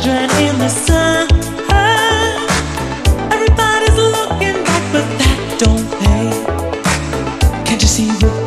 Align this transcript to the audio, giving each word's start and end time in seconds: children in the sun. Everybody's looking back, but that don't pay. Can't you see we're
children 0.00 0.30
in 0.40 0.58
the 0.58 0.68
sun. 0.68 1.28
Everybody's 3.32 3.96
looking 3.96 4.64
back, 4.64 4.92
but 4.92 5.06
that 5.20 5.56
don't 5.58 5.86
pay. 6.00 7.64
Can't 7.64 7.82
you 7.82 7.88
see 7.88 8.10
we're 8.22 8.46